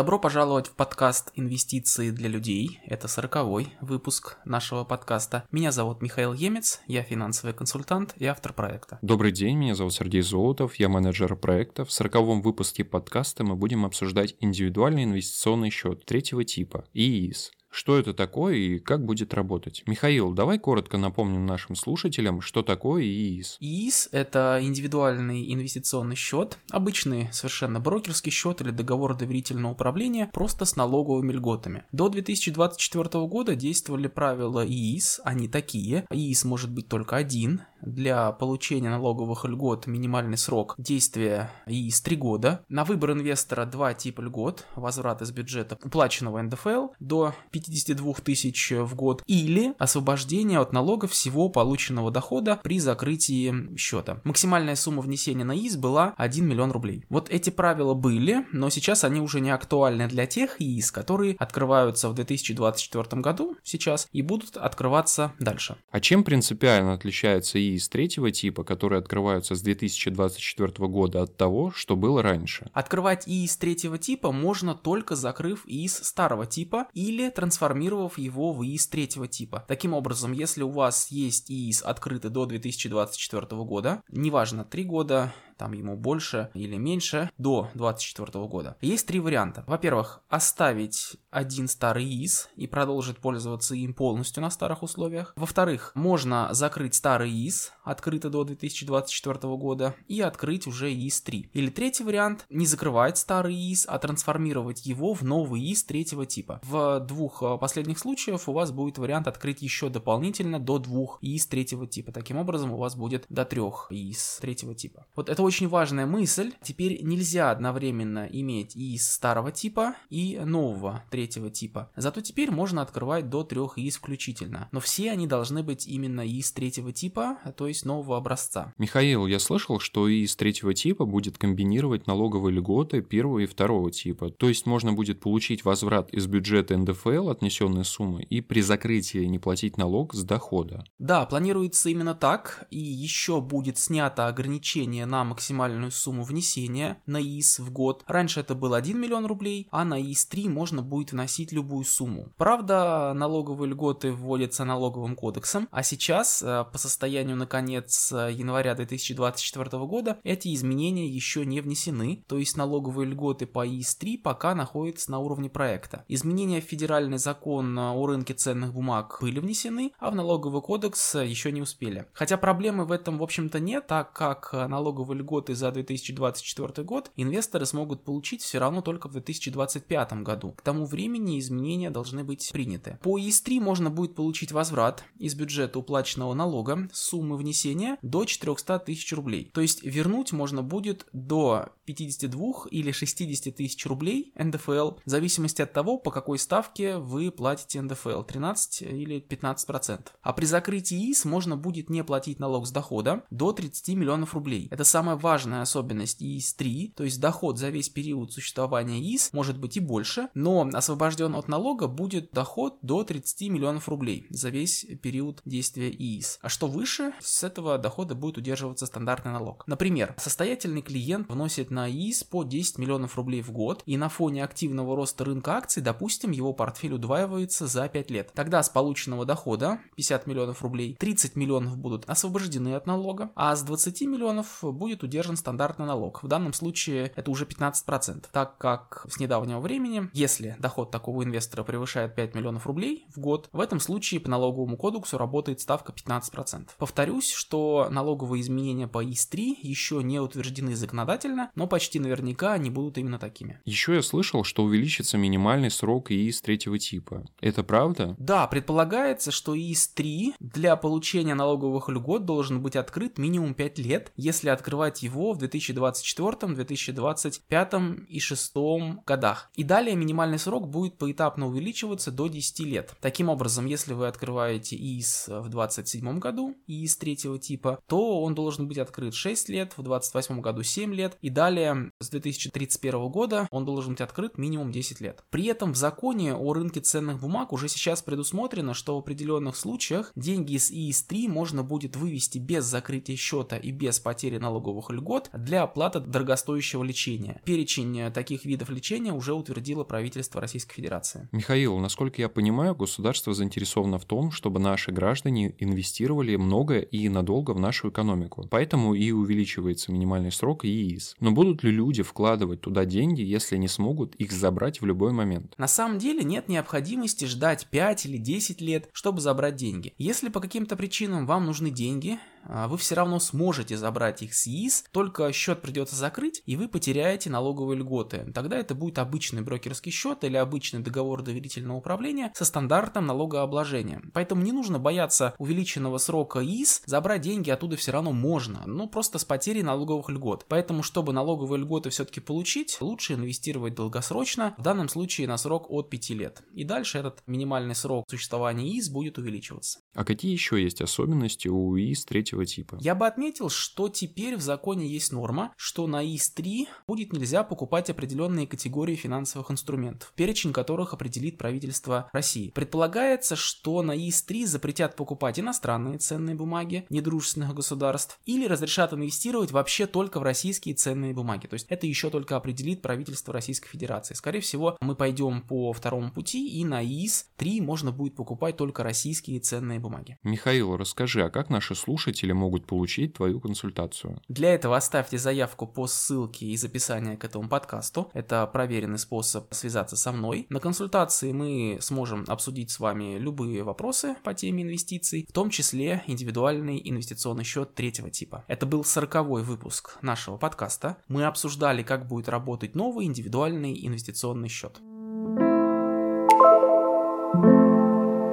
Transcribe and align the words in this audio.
Добро 0.00 0.18
пожаловать 0.18 0.68
в 0.68 0.72
подкаст 0.76 1.30
«Инвестиции 1.34 2.10
для 2.10 2.30
людей». 2.30 2.80
Это 2.86 3.06
сороковой 3.06 3.74
выпуск 3.82 4.38
нашего 4.46 4.82
подкаста. 4.82 5.44
Меня 5.52 5.72
зовут 5.72 6.00
Михаил 6.00 6.32
Емец, 6.32 6.80
я 6.86 7.02
финансовый 7.02 7.52
консультант 7.52 8.14
и 8.16 8.24
автор 8.24 8.54
проекта. 8.54 8.98
Добрый 9.02 9.30
день, 9.30 9.58
меня 9.58 9.74
зовут 9.74 9.92
Сергей 9.92 10.22
Золотов, 10.22 10.76
я 10.76 10.88
менеджер 10.88 11.36
проекта. 11.36 11.84
В 11.84 11.92
сороковом 11.92 12.40
выпуске 12.40 12.82
подкаста 12.82 13.44
мы 13.44 13.56
будем 13.56 13.84
обсуждать 13.84 14.36
индивидуальный 14.40 15.04
инвестиционный 15.04 15.68
счет 15.68 16.06
третьего 16.06 16.44
типа– 16.44 16.86
ИИС. 16.94 17.52
Что 17.70 17.96
это 17.96 18.12
такое 18.12 18.56
и 18.56 18.78
как 18.78 19.04
будет 19.04 19.32
работать? 19.32 19.84
Михаил, 19.86 20.32
давай 20.32 20.58
коротко 20.58 20.98
напомним 20.98 21.46
нашим 21.46 21.76
слушателям, 21.76 22.40
что 22.40 22.62
такое 22.62 23.04
ИИС. 23.04 23.58
ИИС– 23.60 24.08
это 24.12 24.58
индивидуальный 24.60 25.52
инвестиционный 25.52 26.16
счет, 26.16 26.58
обычный 26.70 27.28
совершенно 27.32 27.78
брокерский 27.78 28.32
счет 28.32 28.60
или 28.60 28.70
договор 28.70 29.16
доверительного 29.16 29.72
управления, 29.72 30.28
просто 30.32 30.64
с 30.64 30.74
налоговыми 30.74 31.32
льготами. 31.32 31.84
До 31.92 32.08
2024 32.08 33.26
года 33.26 33.54
действовали 33.54 34.08
правила 34.08 34.66
ИИС, 34.66 35.20
они 35.24 35.46
такие. 35.46 36.04
ИИС 36.10 36.44
может 36.44 36.70
быть 36.70 36.88
только 36.88 37.16
один, 37.16 37.62
для 37.82 38.32
получения 38.32 38.90
налоговых 38.90 39.44
льгот 39.44 39.86
минимальный 39.86 40.38
срок 40.38 40.74
действия 40.78 41.50
ИИС 41.66 42.00
3 42.02 42.16
года. 42.16 42.64
На 42.68 42.84
выбор 42.84 43.12
инвестора 43.12 43.64
два 43.64 43.94
типа 43.94 44.20
льгот. 44.20 44.66
Возврат 44.76 45.22
из 45.22 45.30
бюджета 45.30 45.78
уплаченного 45.82 46.40
НДФЛ 46.42 46.88
до 47.00 47.34
52 47.50 48.14
тысяч 48.24 48.72
в 48.72 48.94
год 48.94 49.22
или 49.26 49.74
освобождение 49.78 50.58
от 50.58 50.72
налога 50.72 51.06
всего 51.08 51.48
полученного 51.48 52.10
дохода 52.10 52.60
при 52.62 52.78
закрытии 52.78 53.76
счета. 53.76 54.20
Максимальная 54.24 54.76
сумма 54.76 55.02
внесения 55.02 55.44
на 55.44 55.56
ИИС 55.56 55.76
была 55.76 56.14
1 56.16 56.46
миллион 56.46 56.70
рублей. 56.72 57.04
Вот 57.08 57.30
эти 57.30 57.50
правила 57.50 57.94
были, 57.94 58.46
но 58.52 58.70
сейчас 58.70 59.04
они 59.04 59.20
уже 59.20 59.40
не 59.40 59.50
актуальны 59.50 60.08
для 60.08 60.26
тех 60.26 60.60
ИИС, 60.60 60.92
которые 60.92 61.36
открываются 61.38 62.08
в 62.08 62.14
2024 62.14 63.22
году 63.22 63.56
сейчас 63.62 64.08
и 64.12 64.22
будут 64.22 64.56
открываться 64.56 65.32
дальше. 65.38 65.76
А 65.90 66.00
чем 66.00 66.24
принципиально 66.24 66.94
отличается 66.94 67.58
ИИС 67.58 67.69
из 67.74 67.88
третьего 67.88 68.30
типа, 68.30 68.64
которые 68.64 68.98
открываются 68.98 69.54
с 69.54 69.62
2024 69.62 70.88
года 70.88 71.22
от 71.22 71.36
того, 71.36 71.70
что 71.72 71.96
было 71.96 72.22
раньше. 72.22 72.70
Открывать 72.72 73.26
ИИС 73.26 73.56
третьего 73.56 73.98
типа 73.98 74.32
можно 74.32 74.74
только 74.74 75.16
закрыв 75.16 75.64
ИИС 75.66 76.04
старого 76.04 76.46
типа 76.46 76.86
или 76.94 77.30
трансформировав 77.30 78.18
его 78.18 78.52
в 78.52 78.64
ИИС 78.64 78.88
третьего 78.88 79.28
типа. 79.28 79.64
Таким 79.68 79.94
образом, 79.94 80.32
если 80.32 80.62
у 80.62 80.70
вас 80.70 81.10
есть 81.10 81.50
ИИС 81.50 81.82
открытый 81.82 82.30
до 82.30 82.46
2024 82.46 83.46
года, 83.64 84.02
неважно, 84.10 84.64
3 84.64 84.84
года, 84.84 85.32
там 85.60 85.74
ему 85.74 85.94
больше 85.94 86.48
или 86.54 86.76
меньше, 86.76 87.30
до 87.36 87.68
2024 87.74 88.46
года. 88.46 88.78
Есть 88.80 89.06
три 89.06 89.20
варианта. 89.20 89.62
Во-первых, 89.66 90.22
оставить 90.30 91.18
один 91.30 91.68
старый 91.68 92.06
ИИС 92.06 92.48
и 92.56 92.66
продолжить 92.66 93.18
пользоваться 93.18 93.74
им 93.74 93.92
полностью 93.92 94.42
на 94.42 94.48
старых 94.50 94.82
условиях. 94.82 95.34
Во-вторых, 95.36 95.92
можно 95.94 96.48
закрыть 96.52 96.94
старый 96.94 97.30
ИИС, 97.30 97.72
открытый 97.84 98.30
до 98.30 98.44
2024 98.44 99.54
года, 99.56 99.94
и 100.08 100.22
открыть 100.22 100.66
уже 100.66 100.90
ИИС-3. 100.94 101.50
Или 101.52 101.68
третий 101.68 102.04
вариант, 102.04 102.46
не 102.48 102.64
закрывать 102.64 103.18
старый 103.18 103.54
ИИС, 103.54 103.84
а 103.86 103.98
трансформировать 103.98 104.86
его 104.86 105.12
в 105.12 105.22
новый 105.22 105.60
ИИС 105.60 105.84
третьего 105.84 106.24
типа. 106.24 106.60
В 106.62 107.00
двух 107.00 107.42
э, 107.42 107.58
последних 107.58 107.98
случаях 107.98 108.48
у 108.48 108.52
вас 108.52 108.72
будет 108.72 108.96
вариант 108.96 109.28
открыть 109.28 109.60
еще 109.60 109.90
дополнительно 109.90 110.58
до 110.58 110.78
двух 110.78 111.18
ИИС 111.20 111.46
третьего 111.48 111.86
типа. 111.86 112.12
Таким 112.12 112.38
образом, 112.38 112.72
у 112.72 112.78
вас 112.78 112.96
будет 112.96 113.26
до 113.28 113.44
трех 113.44 113.88
ИИС 113.90 114.38
третьего 114.40 114.74
типа. 114.74 115.04
Вот 115.14 115.28
это 115.28 115.42
очень 115.50 115.66
важная 115.66 116.06
мысль. 116.06 116.52
Теперь 116.62 117.02
нельзя 117.02 117.50
одновременно 117.50 118.28
иметь 118.30 118.76
и 118.76 118.94
из 118.94 119.10
старого 119.10 119.50
типа, 119.50 119.96
и 120.08 120.38
нового 120.44 121.02
третьего 121.10 121.50
типа. 121.50 121.90
Зато 121.96 122.20
теперь 122.20 122.52
можно 122.52 122.82
открывать 122.82 123.28
до 123.28 123.42
трех 123.42 123.76
ИИС 123.76 123.96
включительно. 123.96 124.68
Но 124.70 124.78
все 124.78 125.10
они 125.10 125.26
должны 125.26 125.64
быть 125.64 125.88
именно 125.88 126.20
из 126.20 126.52
третьего 126.52 126.92
типа, 126.92 127.38
то 127.56 127.66
есть 127.66 127.84
нового 127.84 128.16
образца. 128.16 128.72
Михаил, 128.78 129.26
я 129.26 129.40
слышал, 129.40 129.80
что 129.80 130.06
из 130.06 130.36
третьего 130.36 130.72
типа 130.72 131.04
будет 131.04 131.36
комбинировать 131.36 132.06
налоговые 132.06 132.54
льготы 132.54 133.02
первого 133.02 133.40
и 133.40 133.46
второго 133.46 133.90
типа. 133.90 134.30
То 134.30 134.48
есть 134.48 134.66
можно 134.66 134.92
будет 134.92 135.18
получить 135.18 135.64
возврат 135.64 136.14
из 136.14 136.28
бюджета 136.28 136.78
НДФЛ 136.78 137.28
отнесенной 137.28 137.84
суммы 137.84 138.22
и 138.22 138.40
при 138.40 138.60
закрытии 138.60 139.24
не 139.24 139.40
платить 139.40 139.78
налог 139.78 140.14
с 140.14 140.22
дохода. 140.22 140.84
Да, 141.00 141.26
планируется 141.26 141.88
именно 141.88 142.14
так. 142.14 142.68
И 142.70 142.78
еще 142.78 143.40
будет 143.40 143.78
снято 143.78 144.28
ограничение 144.28 145.06
на 145.06 145.24
максимальную 145.40 145.90
сумму 145.90 146.22
внесения 146.22 147.00
на 147.06 147.18
ИИС 147.18 147.60
в 147.60 147.72
год. 147.72 148.04
Раньше 148.06 148.40
это 148.40 148.54
был 148.54 148.74
1 148.74 149.00
миллион 149.00 149.24
рублей, 149.24 149.68
а 149.70 149.86
на 149.86 149.98
ИИС-3 149.98 150.50
можно 150.50 150.82
будет 150.82 151.12
вносить 151.12 151.50
любую 151.50 151.84
сумму. 151.84 152.28
Правда, 152.36 153.14
налоговые 153.14 153.70
льготы 153.70 154.12
вводятся 154.12 154.66
налоговым 154.66 155.16
кодексом, 155.16 155.66
а 155.70 155.82
сейчас, 155.82 156.42
э, 156.42 156.66
по 156.70 156.76
состоянию 156.76 157.36
на 157.36 157.46
конец 157.46 158.12
э, 158.12 158.32
января 158.32 158.74
2024 158.74 159.86
года, 159.86 160.18
эти 160.24 160.54
изменения 160.54 161.08
еще 161.08 161.46
не 161.46 161.62
внесены, 161.62 162.22
то 162.28 162.36
есть 162.36 162.58
налоговые 162.58 163.08
льготы 163.08 163.46
по 163.46 163.66
ИИС-3 163.66 164.18
пока 164.18 164.54
находятся 164.54 165.10
на 165.10 165.20
уровне 165.20 165.48
проекта. 165.48 166.04
Изменения 166.06 166.60
в 166.60 166.64
федеральный 166.64 167.18
закон 167.18 167.78
о 167.78 168.06
рынке 168.06 168.34
ценных 168.34 168.74
бумаг 168.74 169.16
были 169.22 169.40
внесены, 169.40 169.92
а 169.98 170.10
в 170.10 170.14
налоговый 170.14 170.60
кодекс 170.60 171.14
э, 171.14 171.26
еще 171.26 171.50
не 171.50 171.62
успели. 171.62 172.04
Хотя 172.12 172.36
проблемы 172.36 172.84
в 172.84 172.92
этом, 172.92 173.16
в 173.16 173.22
общем-то, 173.22 173.58
нет, 173.58 173.86
так 173.86 174.12
как 174.12 174.52
налоговые 174.52 175.16
льготы 175.20 175.54
за 175.54 175.70
2024 175.70 176.84
год 176.84 177.10
инвесторы 177.16 177.66
смогут 177.66 178.04
получить 178.04 178.42
все 178.42 178.58
равно 178.58 178.82
только 178.82 179.08
в 179.08 179.12
2025 179.12 180.12
году. 180.22 180.52
К 180.52 180.62
тому 180.62 180.86
времени 180.86 181.38
изменения 181.38 181.90
должны 181.90 182.24
быть 182.24 182.50
приняты. 182.52 182.98
По 183.02 183.18
ИС-3 183.18 183.60
можно 183.60 183.90
будет 183.90 184.14
получить 184.14 184.52
возврат 184.52 185.04
из 185.18 185.34
бюджета 185.34 185.78
уплаченного 185.78 186.34
налога 186.34 186.88
суммы 186.92 187.36
внесения 187.36 187.98
до 188.02 188.24
400 188.24 188.78
тысяч 188.80 189.12
рублей. 189.12 189.50
То 189.52 189.60
есть 189.60 189.82
вернуть 189.82 190.32
можно 190.32 190.62
будет 190.62 191.06
до 191.12 191.70
52 191.84 192.66
или 192.70 192.92
60 192.92 193.54
тысяч 193.54 193.86
рублей 193.86 194.32
НДФЛ 194.36 194.92
в 195.04 195.10
зависимости 195.10 195.62
от 195.62 195.72
того, 195.72 195.98
по 195.98 196.10
какой 196.10 196.38
ставке 196.38 196.96
вы 196.96 197.30
платите 197.30 197.80
НДФЛ 197.80 198.22
13 198.22 198.82
или 198.82 199.20
15 199.20 199.66
процентов. 199.66 200.14
А 200.22 200.32
при 200.32 200.44
закрытии 200.44 201.10
ИС 201.10 201.24
можно 201.24 201.56
будет 201.56 201.90
не 201.90 202.04
платить 202.04 202.38
налог 202.38 202.66
с 202.66 202.70
дохода 202.70 203.24
до 203.30 203.52
30 203.52 203.96
миллионов 203.96 204.34
рублей. 204.34 204.68
Это 204.70 204.84
самое 204.84 205.09
важная 205.16 205.62
особенность 205.62 206.22
ИИС-3, 206.22 206.94
то 206.94 207.04
есть 207.04 207.20
доход 207.20 207.58
за 207.58 207.70
весь 207.70 207.88
период 207.88 208.32
существования 208.32 209.00
ИИС 209.00 209.32
может 209.32 209.58
быть 209.58 209.76
и 209.76 209.80
больше, 209.80 210.28
но 210.34 210.68
освобожден 210.72 211.34
от 211.34 211.48
налога 211.48 211.86
будет 211.86 212.30
доход 212.32 212.78
до 212.82 213.04
30 213.04 213.48
миллионов 213.50 213.88
рублей 213.88 214.26
за 214.30 214.50
весь 214.50 214.86
период 215.02 215.40
действия 215.44 215.90
ИИС. 215.90 216.38
А 216.42 216.48
что 216.48 216.66
выше, 216.66 217.12
с 217.20 217.42
этого 217.44 217.78
дохода 217.78 218.14
будет 218.14 218.38
удерживаться 218.38 218.86
стандартный 218.86 219.32
налог. 219.32 219.64
Например, 219.66 220.14
состоятельный 220.18 220.82
клиент 220.82 221.28
вносит 221.28 221.70
на 221.70 221.90
ИИС 221.90 222.24
по 222.24 222.44
10 222.44 222.78
миллионов 222.78 223.16
рублей 223.16 223.42
в 223.42 223.50
год, 223.52 223.82
и 223.86 223.96
на 223.96 224.08
фоне 224.08 224.44
активного 224.44 224.96
роста 224.96 225.24
рынка 225.24 225.56
акций, 225.56 225.82
допустим, 225.82 226.30
его 226.30 226.52
портфель 226.52 226.94
удваивается 226.94 227.66
за 227.66 227.88
5 227.88 228.10
лет. 228.10 228.32
Тогда 228.34 228.62
с 228.62 228.68
полученного 228.68 229.24
дохода 229.24 229.80
50 229.96 230.26
миллионов 230.26 230.62
рублей 230.62 230.96
30 230.98 231.36
миллионов 231.36 231.76
будут 231.76 232.08
освобождены 232.08 232.74
от 232.74 232.86
налога, 232.86 233.30
а 233.34 233.54
с 233.54 233.62
20 233.62 234.02
миллионов 234.02 234.58
будет 234.62 234.99
удержан 235.04 235.36
стандартный 235.36 235.86
налог. 235.86 236.22
В 236.22 236.28
данном 236.28 236.52
случае 236.52 237.12
это 237.16 237.30
уже 237.30 237.44
15%, 237.44 238.26
так 238.32 238.58
как 238.58 239.06
с 239.08 239.18
недавнего 239.18 239.60
времени, 239.60 240.10
если 240.12 240.56
доход 240.58 240.90
такого 240.90 241.24
инвестора 241.24 241.64
превышает 241.64 242.14
5 242.14 242.34
миллионов 242.34 242.66
рублей 242.66 243.06
в 243.14 243.20
год, 243.20 243.48
в 243.52 243.60
этом 243.60 243.80
случае 243.80 244.20
по 244.20 244.30
налоговому 244.30 244.76
кодексу 244.76 245.18
работает 245.18 245.60
ставка 245.60 245.92
15%. 245.92 246.70
Повторюсь, 246.78 247.32
что 247.32 247.88
налоговые 247.90 248.42
изменения 248.42 248.88
по 248.88 249.04
ИС-3 249.04 249.56
еще 249.62 250.02
не 250.02 250.20
утверждены 250.20 250.74
законодательно, 250.74 251.50
но 251.54 251.66
почти 251.66 251.98
наверняка 252.00 252.52
они 252.52 252.70
будут 252.70 252.98
именно 252.98 253.18
такими. 253.18 253.60
Еще 253.64 253.94
я 253.94 254.02
слышал, 254.02 254.44
что 254.44 254.64
увеличится 254.64 255.18
минимальный 255.18 255.70
срок 255.70 256.10
ИИС 256.10 256.40
третьего 256.42 256.78
типа. 256.78 257.24
Это 257.40 257.62
правда? 257.62 258.16
Да, 258.18 258.46
предполагается, 258.46 259.30
что 259.30 259.54
ИИС-3 259.54 260.34
для 260.40 260.76
получения 260.76 261.34
налоговых 261.34 261.88
льгот 261.88 262.24
должен 262.24 262.60
быть 262.62 262.76
открыт 262.76 263.18
минимум 263.18 263.54
5 263.54 263.78
лет, 263.78 264.12
если 264.16 264.48
открывать 264.48 264.89
его 264.98 265.32
в 265.32 265.38
2024, 265.38 266.54
2025 266.54 267.74
и 268.08 268.20
2026 268.20 269.04
годах. 269.06 269.50
И 269.54 269.64
далее 269.64 269.96
минимальный 269.96 270.38
срок 270.38 270.68
будет 270.68 270.98
поэтапно 270.98 271.46
увеличиваться 271.46 272.10
до 272.10 272.28
10 272.28 272.60
лет. 272.60 272.94
Таким 273.00 273.28
образом, 273.28 273.66
если 273.66 273.92
вы 273.92 274.06
открываете 274.06 274.76
ИИС 274.76 275.28
в 275.28 275.48
2027 275.48 276.18
году, 276.18 276.56
ИИС 276.66 276.96
третьего 276.96 277.38
типа, 277.38 277.80
то 277.86 278.22
он 278.22 278.34
должен 278.34 278.68
быть 278.68 278.78
открыт 278.78 279.14
6 279.14 279.48
лет, 279.48 279.72
в 279.76 279.82
2028 279.82 280.40
году 280.40 280.62
7 280.62 280.94
лет, 280.94 281.16
и 281.20 281.30
далее 281.30 281.90
с 282.00 282.08
2031 282.10 283.08
года 283.08 283.48
он 283.50 283.64
должен 283.64 283.92
быть 283.92 284.00
открыт 284.00 284.38
минимум 284.38 284.72
10 284.72 285.00
лет. 285.00 285.24
При 285.30 285.46
этом 285.46 285.72
в 285.72 285.76
законе 285.76 286.34
о 286.34 286.52
рынке 286.52 286.80
ценных 286.80 287.20
бумаг 287.20 287.52
уже 287.52 287.68
сейчас 287.68 288.02
предусмотрено, 288.02 288.74
что 288.74 288.96
в 288.96 288.98
определенных 288.98 289.56
случаях 289.56 290.12
деньги 290.16 290.54
из 290.54 290.70
ИИС-3 290.70 291.28
можно 291.28 291.62
будет 291.62 291.96
вывести 291.96 292.38
без 292.38 292.64
закрытия 292.64 293.16
счета 293.16 293.56
и 293.56 293.70
без 293.70 294.00
потери 294.00 294.38
налоговых 294.80 294.90
льгот 294.90 295.30
для 295.32 295.62
оплаты 295.62 296.00
дорогостоящего 296.00 296.82
лечения. 296.82 297.40
Перечень 297.44 298.10
таких 298.12 298.44
видов 298.44 298.70
лечения 298.70 299.12
уже 299.12 299.34
утвердило 299.34 299.84
правительство 299.84 300.40
Российской 300.40 300.74
Федерации. 300.74 301.28
Михаил, 301.32 301.78
насколько 301.78 302.20
я 302.20 302.28
понимаю, 302.28 302.74
государство 302.74 303.34
заинтересовано 303.34 303.98
в 303.98 304.04
том, 304.04 304.30
чтобы 304.30 304.60
наши 304.60 304.92
граждане 304.92 305.54
инвестировали 305.58 306.36
много 306.36 306.78
и 306.78 307.08
надолго 307.08 307.52
в 307.52 307.60
нашу 307.60 307.90
экономику. 307.90 308.46
Поэтому 308.50 308.94
и 308.94 309.10
увеличивается 309.10 309.92
минимальный 309.92 310.32
срок 310.32 310.64
ИИС. 310.64 311.16
Но 311.20 311.32
будут 311.32 311.62
ли 311.62 311.70
люди 311.70 312.02
вкладывать 312.02 312.60
туда 312.60 312.84
деньги, 312.84 313.22
если 313.22 313.56
не 313.56 313.68
смогут 313.68 314.14
их 314.16 314.32
забрать 314.32 314.80
в 314.80 314.86
любой 314.86 315.12
момент? 315.12 315.54
На 315.58 315.68
самом 315.68 315.98
деле 315.98 316.22
нет 316.24 316.48
необходимости 316.48 317.24
ждать 317.24 317.66
5 317.70 318.06
или 318.06 318.16
10 318.16 318.60
лет, 318.60 318.88
чтобы 318.92 319.20
забрать 319.20 319.56
деньги. 319.56 319.92
Если 319.98 320.28
по 320.28 320.40
каким-то 320.40 320.76
причинам 320.76 321.26
вам 321.26 321.46
нужны 321.46 321.70
деньги, 321.70 322.18
вы 322.44 322.78
все 322.78 322.94
равно 322.94 323.18
сможете 323.18 323.76
забрать 323.76 324.22
их 324.22 324.34
с 324.34 324.46
ИИС, 324.46 324.84
только 324.92 325.32
счет 325.32 325.62
придется 325.62 325.96
закрыть, 325.96 326.42
и 326.46 326.56
вы 326.56 326.68
потеряете 326.68 327.30
налоговые 327.30 327.78
льготы. 327.78 328.30
Тогда 328.34 328.58
это 328.58 328.74
будет 328.74 328.98
обычный 328.98 329.42
брокерский 329.42 329.92
счет 329.92 330.24
или 330.24 330.36
обычный 330.36 330.80
договор 330.80 331.22
доверительного 331.22 331.78
управления 331.78 332.32
со 332.34 332.44
стандартом 332.44 333.06
налогообложения. 333.06 334.02
Поэтому 334.12 334.42
не 334.42 334.52
нужно 334.52 334.78
бояться 334.78 335.34
увеличенного 335.38 335.98
срока 335.98 336.44
ИИС, 336.44 336.82
забрать 336.86 337.20
деньги 337.22 337.50
оттуда 337.50 337.76
все 337.76 337.92
равно 337.92 338.12
можно, 338.12 338.62
но 338.66 338.86
просто 338.86 339.18
с 339.18 339.24
потерей 339.24 339.62
налоговых 339.62 340.08
льгот. 340.08 340.46
Поэтому, 340.48 340.82
чтобы 340.82 341.12
налоговые 341.12 341.60
льготы 341.60 341.90
все-таки 341.90 342.20
получить, 342.20 342.78
лучше 342.80 343.14
инвестировать 343.14 343.74
долгосрочно, 343.74 344.54
в 344.58 344.62
данном 344.62 344.88
случае 344.88 345.28
на 345.28 345.36
срок 345.36 345.70
от 345.70 345.90
5 345.90 346.10
лет. 346.10 346.42
И 346.52 346.64
дальше 346.64 346.98
этот 346.98 347.22
минимальный 347.26 347.74
срок 347.74 348.06
существования 348.08 348.68
ИИС 348.68 348.88
будет 348.88 349.18
увеличиваться. 349.18 349.80
А 349.94 350.04
какие 350.04 350.32
еще 350.32 350.62
есть 350.62 350.80
особенности 350.80 351.48
у 351.48 351.76
ИИС 351.76 352.04
третьего 352.30 352.46
типа? 352.46 352.78
Я 352.80 352.94
бы 352.94 353.06
отметил, 353.06 353.48
что 353.48 353.88
теперь 353.88 354.36
в 354.36 354.40
законе 354.40 354.86
есть 354.86 355.12
норма, 355.12 355.52
что 355.56 355.86
на 355.86 356.04
ИИС-3 356.04 356.66
будет 356.86 357.12
нельзя 357.12 357.42
покупать 357.44 357.90
определенные 357.90 358.46
категории 358.46 358.94
финансовых 358.94 359.50
инструментов, 359.50 360.12
перечень 360.14 360.52
которых 360.52 360.92
определит 360.92 361.38
правительство 361.38 362.08
России. 362.12 362.50
Предполагается, 362.50 363.36
что 363.36 363.82
на 363.82 363.96
ИИС-3 363.96 364.46
запретят 364.46 364.96
покупать 364.96 365.38
иностранные 365.38 365.98
ценные 365.98 366.34
бумаги 366.34 366.86
недружественных 366.90 367.54
государств 367.54 368.18
или 368.26 368.46
разрешат 368.46 368.92
инвестировать 368.92 369.50
вообще 369.50 369.86
только 369.86 370.20
в 370.20 370.22
российские 370.22 370.74
ценные 370.74 371.12
бумаги. 371.12 371.46
То 371.46 371.54
есть 371.54 371.66
это 371.68 371.86
еще 371.86 372.10
только 372.10 372.36
определит 372.36 372.82
правительство 372.82 373.32
Российской 373.32 373.68
Федерации. 373.68 374.14
Скорее 374.14 374.40
всего, 374.40 374.76
мы 374.80 374.94
пойдем 374.94 375.42
по 375.42 375.72
второму 375.72 376.10
пути 376.10 376.48
и 376.48 376.64
на 376.64 376.82
ИИС-3 376.82 377.62
можно 377.62 377.92
будет 377.92 378.14
покупать 378.14 378.56
только 378.56 378.82
российские 378.82 379.40
ценные 379.40 379.78
бумаги. 379.78 380.18
Михаил, 380.22 380.76
расскажи, 380.76 381.24
а 381.24 381.30
как 381.30 381.50
наши 381.50 381.74
слушатели 381.74 382.19
слушатели 382.20 382.32
могут 382.32 382.66
получить 382.66 383.14
твою 383.14 383.40
консультацию. 383.40 384.20
Для 384.28 384.54
этого 384.54 384.76
оставьте 384.76 385.18
заявку 385.18 385.66
по 385.66 385.86
ссылке 385.86 386.46
из 386.46 386.64
описания 386.64 387.16
к 387.16 387.24
этому 387.24 387.48
подкасту. 387.48 388.10
Это 388.14 388.46
проверенный 388.46 388.98
способ 388.98 389.52
связаться 389.54 389.96
со 389.96 390.12
мной. 390.12 390.46
На 390.50 390.60
консультации 390.60 391.32
мы 391.32 391.78
сможем 391.80 392.24
обсудить 392.28 392.70
с 392.70 392.80
вами 392.80 393.18
любые 393.18 393.62
вопросы 393.62 394.16
по 394.22 394.34
теме 394.34 394.62
инвестиций, 394.62 395.26
в 395.28 395.32
том 395.32 395.50
числе 395.50 396.02
индивидуальный 396.06 396.80
инвестиционный 396.84 397.44
счет 397.44 397.74
третьего 397.74 398.10
типа. 398.10 398.44
Это 398.48 398.66
был 398.66 398.84
сороковой 398.84 399.42
выпуск 399.42 399.98
нашего 400.02 400.36
подкаста. 400.36 400.96
Мы 401.08 401.24
обсуждали, 401.24 401.82
как 401.82 402.06
будет 402.06 402.28
работать 402.28 402.74
новый 402.74 403.06
индивидуальный 403.06 403.86
инвестиционный 403.86 404.48
счет. 404.48 404.80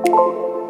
Thank 0.10 0.18
you 0.18 0.67